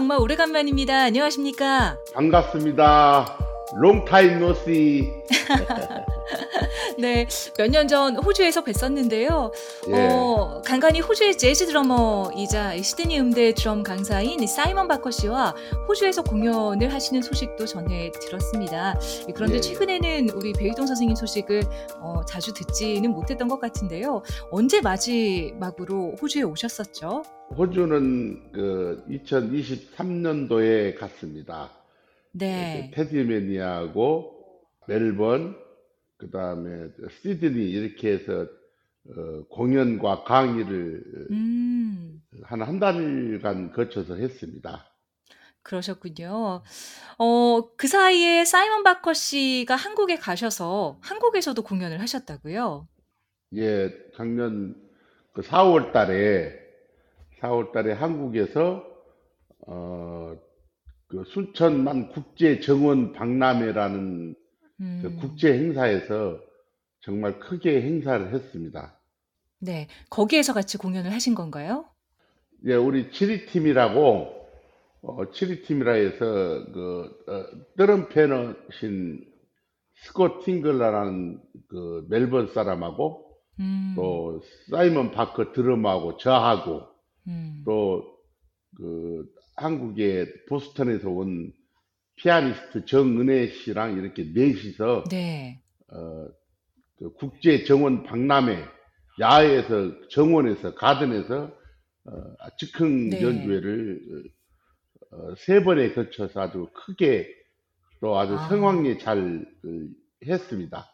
[0.00, 1.02] 정말 오래간만입니다.
[1.02, 1.98] 안녕하십니까?
[2.14, 3.36] 반갑습니다.
[3.76, 5.12] Long time no see.
[7.00, 9.52] 네, 몇 년 전 호주에서 뵀었는데요.
[9.88, 10.08] 예.
[10.12, 15.54] 어, 간간히 호주의 재즈 드러머이자 시드니 음대 드럼 강사인 사이먼 바커 씨와
[15.88, 18.98] 호주에서 공연을 하시는 소식도 전해 들었습니다.
[19.34, 19.60] 그런데 예.
[19.60, 21.62] 최근에는 우리 배일동 선생님 소식을
[22.00, 24.22] 어, 자주 듣지는 못했던 것 같은데요.
[24.50, 27.22] 언제 마지막으로 호주에 오셨었죠?
[27.56, 31.70] 호주는 그 2023년도에 갔습니다.
[32.32, 32.90] 네.
[32.94, 34.32] 테디메니아하고
[34.86, 35.56] 멜번,
[36.20, 36.88] 그 다음에
[37.22, 38.46] 시드니 이렇게 해서
[39.08, 42.22] 어, 공연과 강의를 음.
[42.42, 44.86] 한한 달간 거쳐서 했습니다.
[45.62, 46.62] 그러셨군요.
[47.18, 52.86] 어, 그 사이에 사이먼 바커 씨가 한국에 가셔서 한국에서도 공연을 하셨다고요?
[53.56, 54.76] 예, 작년
[55.32, 56.58] 그 4월 달에
[57.40, 58.84] 4월 달에 한국에서
[59.66, 60.36] 어,
[61.08, 64.39] 그 순천만 국제 정원 박람회라는 그
[64.80, 66.40] 음, 국제 행사에서
[67.00, 68.98] 정말 크게 행사를 했습니다.
[69.58, 69.88] 네.
[70.08, 71.86] 거기에서 같이 공연을 하신 건가요?
[72.66, 74.40] 예, 우리 치리팀이라고
[75.02, 77.44] 어, 치리팀이라 해서 그 어,
[77.76, 79.24] 드럼패너신
[80.06, 86.86] 스콧 팅글러라는 그 멜번 사람하고 음, 또 사이먼 바커 드럼하고 저하고
[87.28, 89.26] 음, 또그
[89.56, 91.52] 한국의 보스턴에서 온
[92.20, 95.62] 피아니스트 정은혜 씨랑 이렇게 넷이서 네.
[95.88, 96.28] 어,
[96.98, 98.62] 그 국제 정원 박람회
[99.18, 101.50] 야외에서 정원에서 가든에서
[102.04, 102.12] 어,
[102.58, 103.22] 즉흥 네.
[103.22, 104.00] 연주회를
[105.12, 107.26] 어, 세 번에 걸쳐서 아주 크게
[108.00, 108.48] 또 아주 아.
[108.48, 109.88] 성황리에 잘 그,
[110.26, 110.86] 했습니다.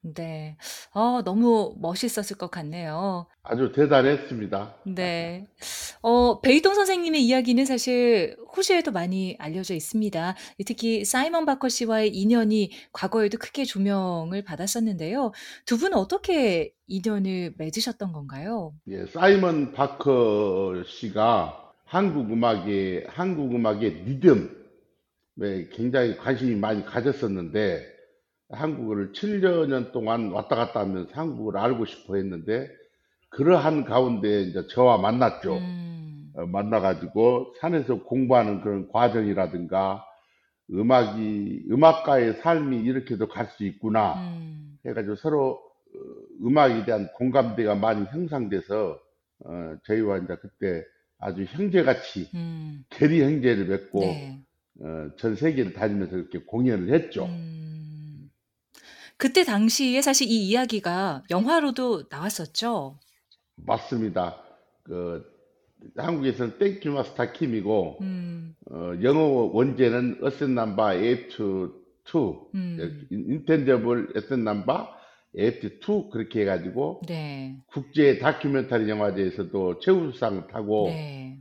[0.00, 0.56] 네.
[0.92, 3.26] 어, 너무 멋있었을 것 같네요.
[3.42, 4.76] 아주 대단했습니다.
[4.86, 5.46] 네.
[6.02, 10.36] 어, 베이동 선생님의 이야기는 사실 호주에도 많이 알려져 있습니다.
[10.66, 15.32] 특히 사이먼 바커 씨와의 인연이 과거에도 크게 조명을 받았었는데요.
[15.66, 18.74] 두 분은 어떻게 인연을 맺으셨던 건가요?
[18.88, 27.97] 예, 사이먼 바커 씨가 한국 음악에 한국 음악의 리듬에 굉장히 관심이 많이 가졌었는데
[28.50, 32.68] 한국을 7년 동안 왔다 갔다 하면서 한국을 알고 싶어 했는데
[33.30, 35.56] 그러한 가운데 이제 저와 만났죠.
[35.58, 40.04] 음, 어, 만나가지고 산에서 공부하는 그런 과정이라든가
[40.70, 48.04] 음악이 음악가의 삶이 이렇게도 갈 수 있구나 음, 해가지고 서로 어, 음악에 대한 공감대가 많이
[48.06, 48.98] 형성돼서
[49.44, 50.84] 어, 저희와 이제 그때
[51.18, 54.42] 아주 형제같이 음, 대리 형제를 맺고 네.
[54.80, 57.24] 어, 전 세계를 다니면서 이렇게 공연을 했죠.
[57.26, 57.57] 음,
[59.18, 62.98] 그때 당시에 사실 이 이야기가 영화로도 나왔었죠.
[63.56, 64.40] 맞습니다.
[64.84, 65.24] 그
[65.96, 69.20] 한국에서는 Thank You, Master Kim이고 음, 어, 영어
[69.52, 72.18] 원제는 Asset Number Eighty-two
[72.54, 74.88] 음, Intangible Asset Number
[75.36, 81.38] 에이프 2 그렇게 해가지고 네, 국제 다큐멘터리 영화제에서도 최우수상을 타고 네,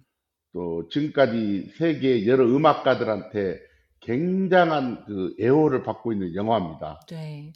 [0.51, 3.66] 또 지금까지 세계 여러 음악가들한테
[4.07, 7.01] 굉장한 그 애호를 받고 있는 영화입니다.
[7.09, 7.51] 네.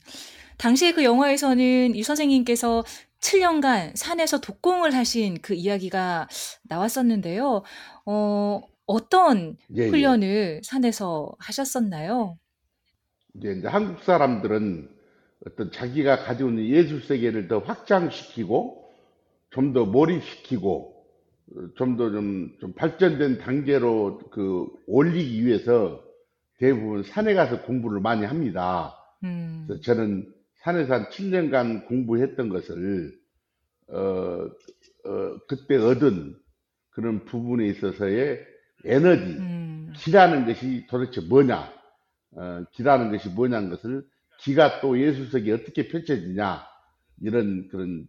[0.58, 2.84] 당시에 그 영화에서는 이 선생님께서
[3.22, 6.28] 7년간 산에서 독공을 하신 그 이야기가
[6.64, 7.64] 나왔었는데요.
[8.06, 9.88] 어, 어떤 예, 예.
[9.88, 12.38] 훈련을 산에서 하셨었나요?
[13.36, 14.90] 이제, 이제 한국 사람들은
[15.48, 18.82] 어떤 자기가 가지고 있는 예술 세계를 더 확장시키고
[19.52, 21.06] 좀 더 몰입시키고
[21.76, 26.11] 좀 더좀 좀 발전된 단계로 그 올리기 위해서
[26.62, 28.96] 대부분 산에 가서 공부를 많이 합니다.
[29.24, 33.20] 음, 그래서 저는 산에서 한 7년간 공부했던 것을
[33.88, 36.36] 어, 어, 그때 얻은
[36.92, 38.46] 그런 부분에 있어서의
[38.86, 41.74] 에너지, 음, 기라는 것이 도대체 뭐냐,
[42.36, 44.06] 어, 기라는 것이 뭐냐는 것을
[44.40, 46.64] 기가 또 예술색이 어떻게 펼쳐지냐
[47.22, 48.06] 이런 그런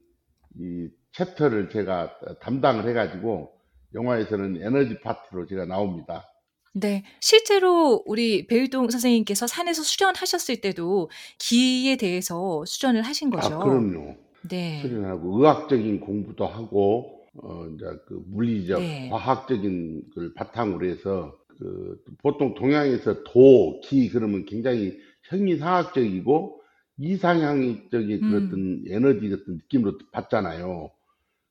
[0.59, 3.51] 이 챕터를 제가 담당을 해가지고
[3.95, 6.27] 영화에서는 에너지 파트로 제가 나옵니다.
[6.75, 7.05] 네.
[7.21, 13.59] 실제로 우리 배유동 선생님께서 산에서 수련하셨을 때도 기에 대해서 수련을 하신 아, 거죠?
[13.59, 14.17] 그럼요.
[14.49, 14.81] 네.
[14.81, 19.09] 수련하고 의학적인 공부도 하고 어 이제 그 물리적, 네.
[19.11, 26.61] 과학적인 걸 바탕으로 해서 그 보통 동양에서 도, 기 그러면 굉장히 형이상학적이고
[26.99, 28.35] 이상향적인 음.
[28.35, 30.91] 어떤 에너지 같은 느낌으로 받잖아요.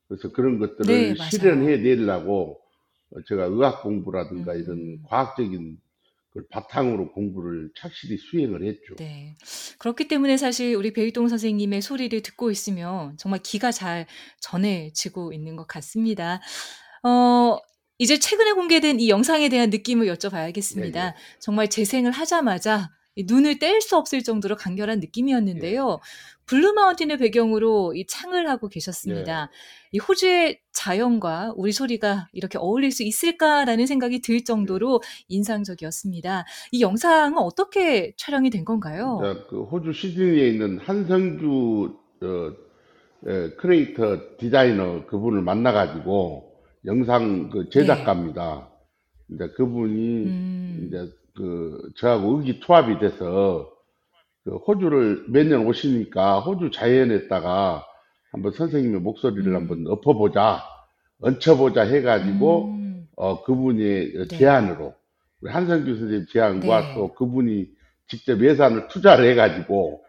[0.08, 1.16] 그래서 그런 것들을 네.
[1.16, 2.61] 실현해 내려고 어,
[3.28, 4.60] 제가 의학 공부라든가 음.
[4.60, 5.80] 이런 과학적인
[6.34, 8.96] 걸 바탕으로 공부를 착실히 수행을 했죠.
[8.96, 9.36] 네.
[9.80, 14.08] 그렇기 때문에 사실 우리 배유동 선생님의 소리를 듣고 있으면 정말 기가 잘
[14.40, 16.40] 전해지고 있는 것 같습니다.
[17.04, 17.58] 어,
[17.98, 20.96] 이제 최근에 공개된 이 영상에 대한 느낌을 예, 여쭤봐야겠습니다.
[20.96, 21.14] 예.
[21.40, 26.00] 정말 재생을 하자마자 이 눈을 뗄 수 없을 정도로 강렬한 예, 느낌이었는데요.
[26.46, 28.74] 블루 마운틴을 배경으로 이 창을 하고 예.
[28.74, 29.52] 계셨습니다.
[29.92, 34.44] 이 호주의 자연과 우리 소리가 이렇게 어울릴 수 있을까라는 생각이 들 예.
[34.44, 36.46] 정도로 인상적이었습니다.
[36.72, 39.20] 이 영상은 어떻게 촬영이 된 건가요?
[39.22, 42.52] 자, 그 호주 시드니에 있는 한성주 어,
[43.28, 46.52] 예, 크리에이터 디자이너 그분을 만나가지고
[46.86, 47.70] 영상 그 네.
[47.70, 48.70] 제작가입니다.
[49.30, 53.70] 이제 그분이 음, 이제 그 저하고 의기투합이 돼서
[54.44, 57.86] 그 호주를 몇 년 오시니까 호주 자연에다가
[58.32, 60.64] 한번 선생님의 목소리를 음, 한번 엎어보자,
[61.20, 64.96] 얹혀보자 해가지고 음, 어 그분의 네, 제안으로
[65.42, 66.94] 우리 한성규 선생님 제안과 네.
[66.96, 67.68] 또 그분이
[68.08, 70.04] 직접 예산을 투자를 해가지고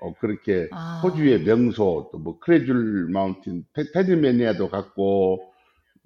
[0.00, 0.68] 어 그렇게
[1.02, 5.52] 호주의 아, 명소 또 뭐 크레줄 마운틴 테- 테즈메니아도 갔고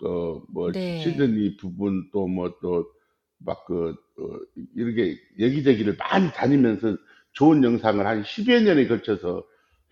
[0.03, 1.03] 어뭐 네.
[1.03, 2.87] 시드니 부분 또 뭐 또
[3.41, 3.95] 막그
[4.77, 6.97] 이렇게 여기저기를 많이 다니면서
[7.33, 9.43] 좋은 영상을 한 10여 년에 걸쳐서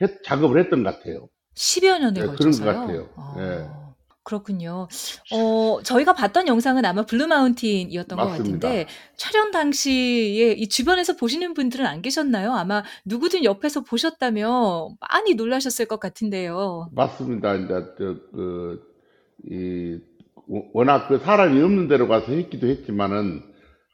[0.02, 1.28] 했- 작업을 했던 것 같아요.
[1.58, 2.64] 10여 년에 예, 그런 것 걸쳐서요?
[2.64, 3.08] 같아요.
[3.38, 4.88] 예, 아, 그렇군요.
[5.32, 8.68] 어, 저희가 봤던 영상은 아마 블루 마운틴이었던 것 맞습니다.
[8.68, 12.52] 같은데, 촬영 당시에 이 주변에서 보시는 분들은 안 계셨나요?
[12.52, 16.90] 아마 누구든 옆에서 보셨다면 많이 놀라셨을 것 같은데요.
[16.94, 17.54] 맞습니다.
[17.56, 17.68] 이제
[17.98, 18.80] 저그
[19.50, 19.98] 이
[20.72, 23.42] 워낙 그 사람이 없는 데로 가서 했기도 했지만은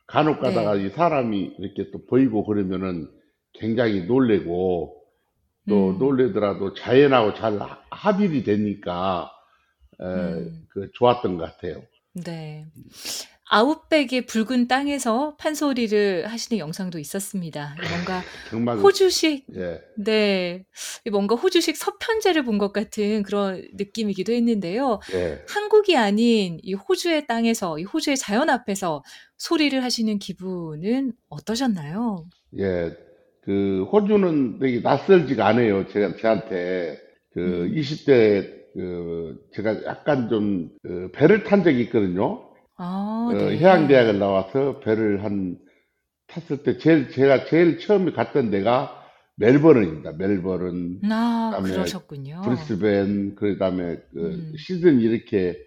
[0.07, 0.87] 간혹 가다가 네.
[0.87, 3.09] 이 사람이 이렇게 또 보이고 그러면은
[3.55, 4.97] 굉장히 놀래고
[5.69, 9.31] 또 음, 놀래더라도 자연하고 잘 하- 합일이 되니까
[10.01, 11.83] 에, 음, 그 좋았던 것 같아요.
[12.15, 12.67] 네.
[13.51, 17.77] 아웃백의 붉은 땅에서 판소리를 하시는 영상도 있었습니다.
[17.91, 20.65] 뭔가 정말 그- 호주식 예, 네.
[21.11, 24.99] 뭔가 호주식 서편제를 본 것 같은 그런 느낌이기도 했는데요.
[25.13, 25.45] 예.
[25.49, 29.03] 한국이 아닌 이 호주의 땅에서, 이 호주의 자연 앞에서
[29.37, 32.25] 소리를 하시는 기분은 어떠셨나요?
[32.59, 32.97] 예,
[33.45, 35.87] 그 호주는 되게 낯설지가 않아요.
[35.89, 36.99] 제가 저한테
[37.33, 42.51] 그 음, 20대 그 제가 약간 좀 그 배를 탄 적이 있거든요.
[42.77, 43.57] 아, 어, 네.
[43.59, 45.59] 해양대학을 나와서 배를 한
[46.29, 49.03] 탔을 때 제일 제가 제일 처음에 갔던 데가
[49.37, 50.13] 멜버른입니다.
[50.13, 52.41] 멜버른 아, 그다음에 그러셨군요.
[52.43, 55.59] 브리스벤 그다음에 그 음, 시드니 이렇게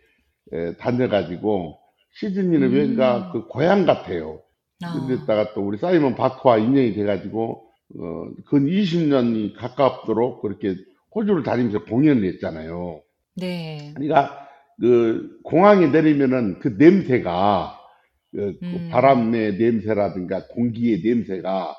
[0.54, 1.80] 에, 다녀가지고
[2.20, 4.42] 시드니는 왠가 음, 그 고향 같아요.
[4.84, 10.76] 아, 그랬다가 또 우리 사이먼 바크와 인연이 돼가지고 어, 근 20년이 가깝도록 그렇게
[11.16, 13.02] 호주를 다니면서 공연을 했잖아요.
[13.36, 13.94] 네.
[13.96, 14.48] 그러니까
[14.80, 17.80] 그 공항에 내리면은 그 냄새가
[18.32, 21.76] 그, 그 음, 바람의 냄새라든가 공기의 냄새가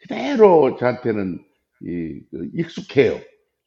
[0.00, 1.38] 그대로 저한테는
[1.82, 3.18] 이, 그 익숙해요.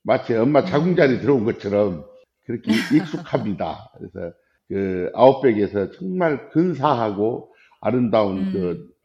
[0.04, 2.06] 마치 엄마 자궁자리 음, 들어온 것처럼
[2.46, 3.92] 그렇게 익숙합니다.
[3.98, 4.34] 그래서
[4.68, 8.52] 그 아웃백에서 정말 근사하고 아름다운 음,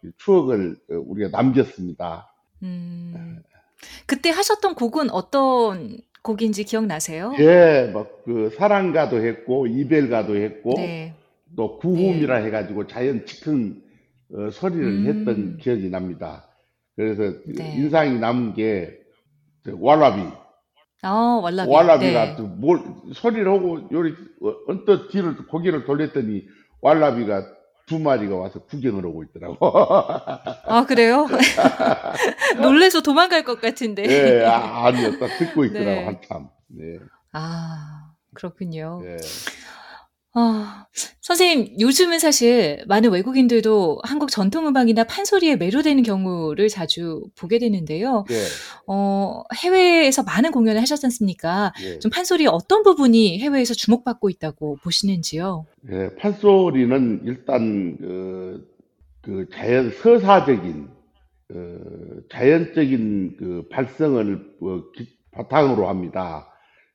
[0.00, 2.29] 그 추억을 우리가 남겼습니다.
[2.62, 3.42] 음.
[4.06, 7.32] 그때 하셨던 곡은 어떤 곡인지 기억나세요?
[7.38, 11.14] 예, 막 그 사랑가도 했고 이별가도 했고 네.
[11.56, 11.88] 또 네.
[11.88, 13.82] 구홈이라 해가지고 자연 짙은
[14.32, 16.46] 어, 소리를 했던 음, 기억이 납니다.
[16.94, 17.74] 그래서 그 네.
[17.76, 20.22] 인상이 남은 게저 왈라비.
[21.02, 21.70] 어, 왈라비.
[21.72, 22.36] 왈라비가 네.
[22.36, 22.78] 또뭘
[23.14, 24.12] 소리를 하고 요리
[24.44, 26.44] 어, 언뜻 뒤를 고개를 돌렸더니
[26.82, 27.44] 왈라비가
[27.86, 29.58] 두 마리가 와서 구경을 하고 있더라고.
[30.66, 31.26] 아, 그래요?
[32.62, 34.04] 놀래서 도망갈 것 같은데.
[34.04, 36.04] 예, 아, 아니요, 딱 듣고 있더라고 네.
[36.04, 36.48] 한참.
[36.68, 36.98] 네,
[37.32, 39.00] 아, 그렇군요.
[39.04, 39.16] 예,
[40.32, 40.86] 아,
[41.20, 48.24] 선생님, 요즘은 사실 많은 외국인들도 한국 전통음악이나 판소리에 매료되는 경우를 자주 보게 되는데요.
[48.30, 48.44] 예,
[48.86, 51.72] 어, 해외에서 많은 공연을 하셨지 않습니까?
[51.82, 51.98] 예.
[51.98, 55.66] 좀 판소리의 어떤 부분이 해외에서 주목받고 있다고 보시는지요?
[55.90, 58.68] 예, 판소리는 일단 그,
[59.22, 60.88] 그 자연 서사적인
[61.52, 61.78] 어,
[62.30, 66.46] 자연적인 그 발성을 어, 기- 바탕으로 합니다.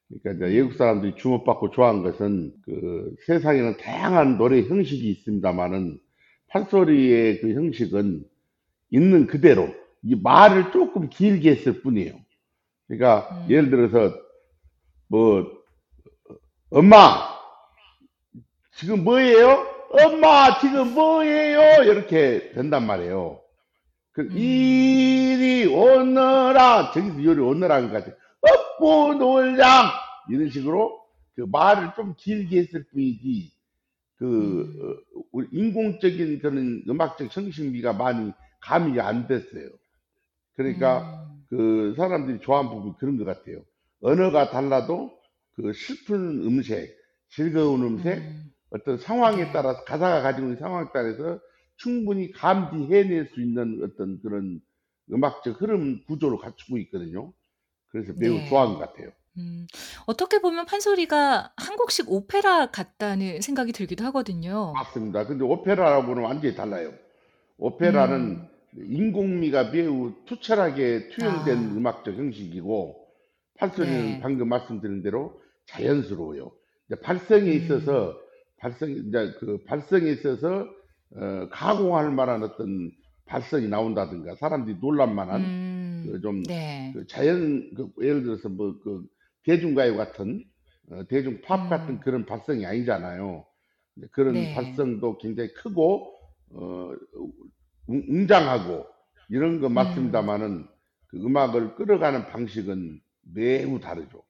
[0.10, 6.00] 그러니까 이제 외국 음, 사람들이 주목받고 좋아하는 것은 그 세상에는 다양한 노래 형식이 있습니다만은
[6.50, 8.24] 판소리의 그 형식은
[8.92, 12.14] 있는 그대로 이 말을 조금 길게 했을 뿐이에요.
[12.88, 14.16] 그러니까 예를 음, 들어서
[15.08, 15.52] 뭐
[16.70, 17.36] 엄마
[18.76, 19.66] 지금 뭐예요?
[19.90, 21.84] 엄마 지금 뭐예요?
[21.84, 23.42] 이렇게 된단 말이에요.
[24.12, 28.25] 그 음, 이리 오너라 저기서 이리 오너라는 것같
[28.80, 29.12] 아요.
[29.12, 29.90] 업보 놀장
[30.30, 31.00] 이런 식으로
[31.36, 33.52] 그 말을 좀 길게 했을 뿐이지
[34.18, 34.98] 그 음,
[35.34, 39.70] 어, 인공적인 그런 음악적 형식미가 많이 가미가 안 됐어요.
[40.56, 43.62] 그러니까 음, 그 사람들이 좋아하는 부분이 그런 것 같아요.
[44.02, 45.12] 언어가 달라도
[45.56, 46.96] 그 슬픈 음색,
[47.30, 49.52] 즐거운 음색, 음, 어떤 상황에 네.
[49.52, 51.40] 따라서 가사가 가지고 있는 상황에 따라서
[51.78, 54.62] 충분히 감지해낼 수 있는 어떤 그런
[55.12, 57.34] 음악적 흐름 구조를 갖추고 있거든요.
[57.96, 58.86] 그래서 매우 좋아한 것 네.
[58.86, 59.10] 같아요.
[59.38, 59.68] 음.
[60.06, 64.74] 어떻게 보면 판소리가 한국식 오페라 같다는 생각이 들기도 하거든요.
[64.74, 65.26] 맞습니다.
[65.26, 66.94] 근데 오페라하고는 완전히 달라요.
[67.58, 68.48] 오페라는 음.
[68.78, 71.62] 인공미가 매우 투철하게 투영된 아.
[71.62, 73.08] 음악적 형식이고
[73.60, 74.20] 판소리는 네.
[74.22, 76.52] 방금 말씀드린 대로 자연스러워요.
[76.88, 77.54] 이제 발성에 음.
[77.54, 78.14] 있어서
[78.58, 80.66] 발성 이제 그 발성에 있어서
[81.16, 82.92] 어, 가공할 만한 어떤
[83.26, 86.10] 발성이 나온다든가 사람들이 놀랄만한 음.
[86.12, 86.92] 그좀 네.
[86.94, 89.06] 그 자연 그 예를 들어서 뭐 그
[89.44, 90.44] 대중가요 같은
[90.92, 92.00] 어, 대중 팝 같은 음.
[92.00, 93.46] 그런 발성이 아니잖아요.
[94.12, 94.54] 그런 네.
[94.54, 96.14] 발성도 굉장히 크고
[96.52, 96.92] 어,
[97.88, 98.86] 웅- 웅장하고
[99.30, 99.74] 이런 거 음.
[99.74, 100.68] 맞습니다만은
[101.08, 103.02] 그 음악을 끌어가는 방식은
[103.34, 104.24] 매우 다르죠.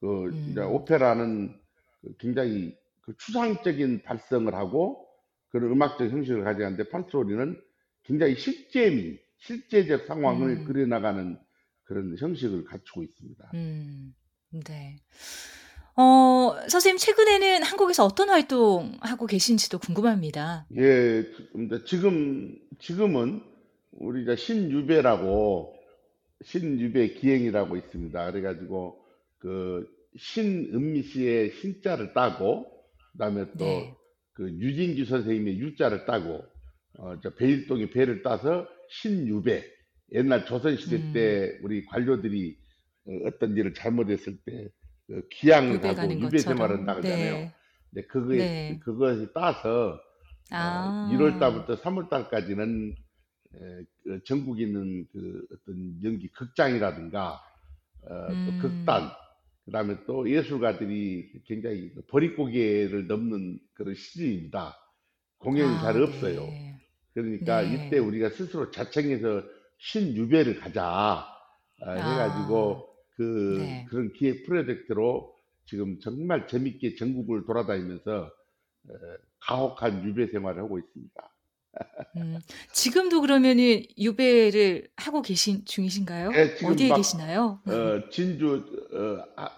[0.00, 0.72] 그 이제 음.
[0.72, 1.54] 오페라는
[2.02, 5.06] 그 굉장히 그 추상적인 발성을 하고
[5.50, 7.60] 그런 음악적 형식을 가져가는데 판소리는
[8.06, 10.64] 굉장히 실제미, 실제적 상황을 음.
[10.64, 11.38] 그려나가는
[11.84, 13.50] 그런 형식을 갖추고 있습니다.
[13.54, 14.14] 음.
[14.64, 14.96] 네.
[15.96, 20.66] 어, 선생님 최근에는 한국에서 어떤 활동하고 계신지도 궁금합니다.
[20.76, 21.24] 예,
[21.86, 23.42] 지금 지금은
[23.92, 25.74] 우리 이제 신유배라고
[26.44, 28.30] 신유배 기행이라고 있습니다.
[28.30, 29.02] 그래가지고
[29.38, 29.86] 그
[30.18, 32.66] 신은미 씨의 신자를 따고
[33.12, 33.94] 그 다음에 또 네.
[34.34, 36.44] 그 유진규 선생님의 유자를 따고
[36.98, 39.64] 어, 저 베일동의 배를 따서 신유배
[40.12, 41.12] 옛날 조선시대 음.
[41.12, 42.56] 때 우리 관료들이
[43.06, 46.84] 어, 어떤 일을 잘못했을 때그 기양을 가는 유배 생활을.
[46.84, 47.34] 나가잖아요.
[47.34, 47.54] 네.
[47.90, 48.80] 근데 그거에 네.
[48.82, 49.98] 그것을 따서 어,
[50.50, 51.10] 아.
[51.12, 52.94] 1월 달부터 3월 달까지는
[53.54, 53.58] 에,
[54.04, 57.40] 그 전국에 있는 그 어떤 연기 극장이라든가
[58.02, 58.58] 어, 또 음.
[58.60, 59.10] 극단
[59.64, 64.76] 그다음에 또 예술가들이 굉장히 그 버릿고개를 넘는 그런 시즌입니다.
[65.38, 66.40] 공연이 잘 아, 없어요.
[66.40, 66.65] 네.
[67.16, 67.86] 그러니까 네.
[67.86, 69.42] 이때 우리가 스스로 자청해서
[69.78, 71.26] 신유배를 가자
[71.80, 73.86] 아, 해가지고 그 네.
[73.88, 78.30] 그런 기획 프로젝트로 지금 정말 재밌게 전국을 돌아다니면서
[78.90, 78.92] 에,
[79.40, 81.32] 가혹한 유배 생활을 하고 있습니다.
[82.16, 82.38] 음.
[82.72, 86.32] 지금도 그러면은 유배를 하고 계신 중이신가요?
[86.34, 87.60] 예, 지금 어디에 막 계시나요?
[87.64, 89.50] 어, 진주 어, 아,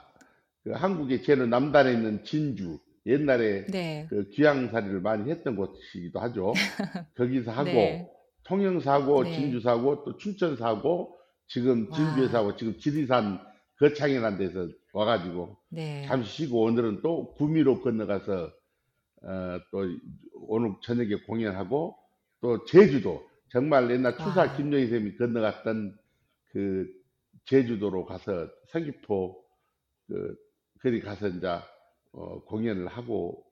[0.62, 4.07] 그 한국의 제는 남단에 있는 진주 옛날에 네.
[4.11, 6.53] 그 귀향살이를 많이 했던 곳이기도 하죠.
[7.17, 8.11] 거기서 하고 네.
[8.45, 9.33] 통영사 하고 네.
[9.35, 12.38] 진주사 하고 또 춘천사 하고 지금 진주에서.
[12.38, 13.41] 하고 지금 지리산
[13.79, 16.05] 거창이라는 데서 와가지고 네.
[16.07, 18.53] 잠시 쉬고 오늘은 또 구미로 건너가서
[19.23, 19.85] 어, 또
[20.35, 21.97] 오늘 저녁에 공연하고
[22.41, 24.57] 또 제주도 정말 옛날 추사 와.
[24.57, 25.97] 김정희 쌤이 건너갔던
[26.53, 26.87] 그
[27.47, 29.43] 제주도로 가서 서귀포
[30.07, 30.37] 그
[30.83, 31.49] 거기 가서 이제
[32.12, 33.45] 어, 공연을 하고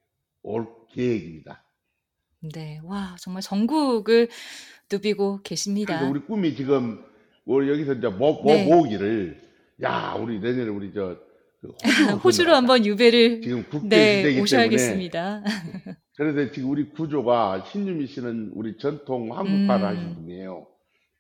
[0.43, 1.65] 올 계획입니다.
[2.55, 2.81] 네.
[2.85, 4.29] 와, 정말 전국을
[4.91, 6.09] 누비고 계십니다.
[6.09, 7.05] 우리 꿈이 지금
[7.45, 8.65] 우리 여기서 이제 모, 모, 네.
[8.65, 9.41] 모으기를
[9.83, 11.19] 야 우리 내년에 우리 저그
[11.83, 12.57] 호주로 호주로 건너가자.
[12.57, 15.43] 한번 유배를 지금 국제 네, 시대이기 오셔야겠습니다.
[16.17, 20.15] 그래서 지금 우리 구조가 신유미 씨는 우리 전통 한국화를 하신 음.
[20.15, 20.67] 분이에요.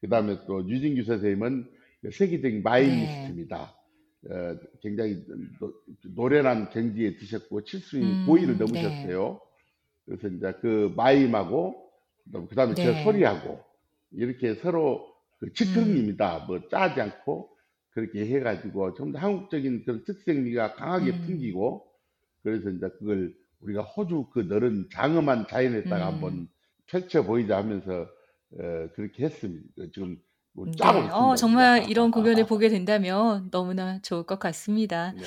[0.00, 1.69] 그 다음에 또 유진규 선생님은
[2.12, 2.62] 세계적인 네.
[2.62, 3.56] 마이미스트입니다.
[3.62, 3.86] 어,
[4.83, 5.25] 굉장히
[5.61, 5.73] 노,
[6.14, 7.61] 노련한 경지에 드셨고
[8.26, 8.64] 고희를 음, 네.
[8.64, 9.40] 넘으셨어요.
[10.04, 11.90] 그래서 이제 그 마임하고
[12.49, 13.04] 그 다음에 저 네.
[13.04, 13.61] 소리하고
[14.12, 15.06] 이렇게 서로
[15.38, 15.52] 그 음.
[15.54, 16.47] 즉흥입니다.
[16.47, 17.50] 뭐 짜지 않고
[17.90, 21.23] 그렇게 해가지고 좀 더 한국적인 그런 특색미가 강하게 음.
[21.26, 21.87] 풍기고
[22.42, 26.49] 그래서 이제 그걸 우리가 호주 그 너른 장엄한 자연에다가 한번 음.
[26.87, 28.02] 펼쳐 보이자 하면서
[28.52, 29.66] 어, 그렇게 했습니다.
[29.92, 30.18] 지금
[30.56, 30.72] 뭐 네.
[30.76, 31.36] 짜고 어, 있습니다.
[31.36, 31.90] 정말 우리가.
[31.90, 35.12] 이런 공연을 보게 된다면 너무나 좋을 것 같습니다.
[35.16, 35.22] 네.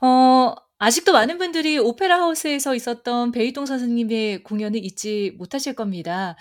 [0.00, 6.36] 어, 아직도 많은 분들이 오페라 하우스에서 있었던 베이동 선생님의 공연을 잊지 못하실 겁니다.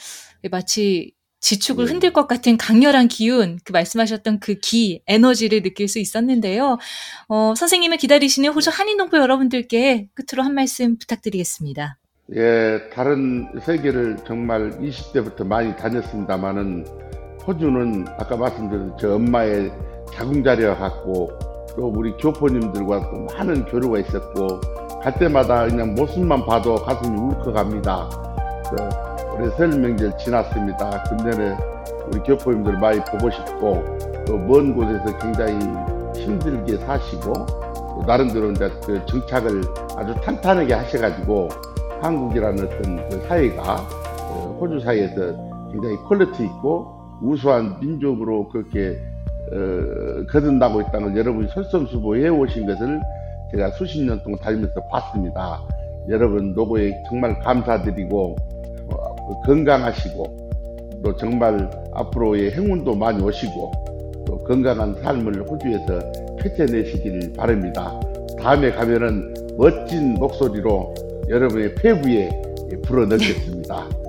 [0.49, 1.91] 마치 지축을 네.
[1.91, 6.77] 흔들 것 같은 강렬한 기운, 그 말씀하셨던 그 기, 에너지를 느낄 수 있었는데요.
[7.27, 11.97] 어, 선생님을 기다리시는 호주 한인동포 여러분들께 끝으로 한 말씀 부탁드리겠습니다.
[12.35, 16.85] 예, 다른 세계를 정말 20대부터 많이 다녔습니다만은
[17.47, 19.71] 호주는 아까 말씀드린 저 엄마의
[20.13, 21.29] 자궁자리와 같고
[21.75, 24.59] 또 우리 교포님들과 또 많은 교류가 있었고
[25.01, 28.09] 갈 때마다 그냥 모습만 봐도 가슴이 울컥합니다.
[28.69, 31.03] 그 올해 설 명절 지났습니다.
[31.03, 31.55] 금년에
[32.07, 33.83] 우리 교포님들 많이 보고 싶고
[34.27, 35.53] 또 먼 곳에서 굉장히
[36.15, 39.61] 힘들게 사시고 또 나름대로 이제 그 정착을
[39.97, 41.49] 아주 탄탄하게 하셔가지고
[42.01, 43.75] 한국이라는 어떤 그 사회가
[44.29, 45.15] 어, 호주 사회에서
[45.71, 48.97] 굉장히 quality 있고 우수한 민족으로 그렇게
[49.51, 52.99] 어, 거듭나고 있다는 걸 여러분이 솔선수범해 오신 것을
[53.51, 55.61] 제가 수십 년 동안 다니면서 봤습니다.
[56.09, 58.35] 여러분 노고에 정말 감사드리고
[58.89, 60.51] 어, 건강하시고
[61.03, 63.71] 또 정말 앞으로의 행운도 많이 오시고
[64.25, 65.99] 또 건강한 삶을 호주에서
[66.39, 67.99] 펼쳐내시길 바랍니다.
[68.39, 70.93] 다음에 가면은 멋진 목소리로
[71.29, 72.29] 여러분의 폐부에
[72.83, 73.89] 불어넣겠습니다.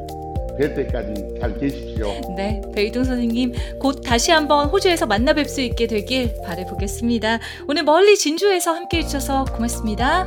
[0.58, 2.12] 뵐 때까지 잘 계십시오.
[2.36, 7.38] 네, 베이동 선생님 곧 다시 한번 호주에서 만나 뵐 수 있게 되길 바라보겠습니다.
[7.68, 10.24] 오늘 멀리 진주에서 함께 해주셔서 고맙습니다.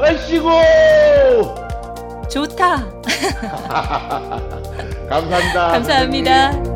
[0.00, 0.50] 아이고
[2.28, 2.90] 좋다.
[5.08, 5.68] 감사합니다.
[5.72, 6.73] 감사합니다.